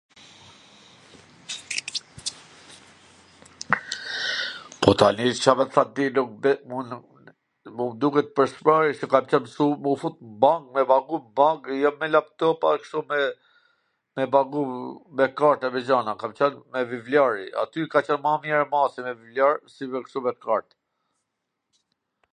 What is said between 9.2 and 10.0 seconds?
qwn msu m u